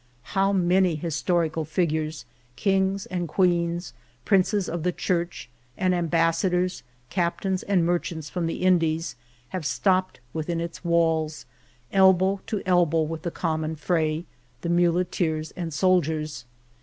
[0.33, 3.93] How many historical figures— kings and queens,
[4.25, 6.81] princes of the Church and ambassadors,
[7.11, 9.15] captains and merchants from the Indies—
[9.49, 11.45] have stopped within its walls,
[11.93, 14.25] elbow to elbow with the common fray,
[14.61, 16.45] the muleteers, and soldiers.